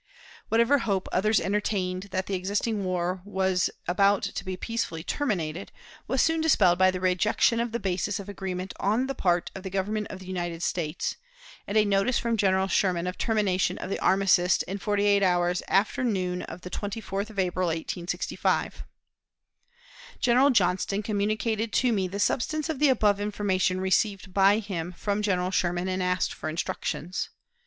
Whatever 0.49 0.79
hope 0.79 1.07
others 1.11 1.39
entertained 1.39 2.07
that 2.09 2.25
the 2.25 2.33
existing 2.33 2.83
war 2.83 3.21
was 3.23 3.69
about 3.87 4.23
to 4.23 4.43
be 4.43 4.57
peacefully 4.57 5.03
terminated, 5.03 5.71
was 6.07 6.23
soon 6.23 6.41
dispelled 6.41 6.79
by 6.79 6.89
the 6.89 6.99
rejection 6.99 7.59
of 7.59 7.71
the 7.71 7.79
basis 7.79 8.19
of 8.19 8.27
agreement 8.27 8.73
on 8.79 9.05
the 9.05 9.13
part 9.13 9.51
of 9.53 9.61
the 9.61 9.69
Government 9.69 10.07
of 10.09 10.17
the 10.17 10.25
United 10.25 10.63
States, 10.63 11.17
and 11.67 11.77
a 11.77 11.85
notice 11.85 12.17
from 12.17 12.35
General 12.35 12.67
Sherman 12.67 13.05
of 13.05 13.19
termination 13.19 13.77
of 13.77 13.91
the 13.91 13.99
armistice 13.99 14.63
in 14.63 14.79
forty 14.79 15.05
eight 15.05 15.21
hours 15.21 15.61
after 15.67 16.03
noon 16.03 16.41
of 16.41 16.61
the 16.61 16.71
24th 16.71 17.29
of 17.29 17.37
April, 17.37 17.67
1865. 17.67 18.83
General 20.19 20.49
Johnston 20.49 21.03
communicated 21.03 21.71
to 21.73 21.93
me 21.93 22.07
the 22.07 22.19
substance 22.19 22.69
of 22.69 22.79
the 22.79 22.89
above 22.89 23.21
information 23.21 23.79
received 23.79 24.33
by 24.33 24.57
him 24.57 24.93
from 24.93 25.21
General 25.21 25.51
Sherman, 25.51 25.87
and 25.87 26.01
asked 26.01 26.33
for 26.33 26.49
instructions. 26.49 27.29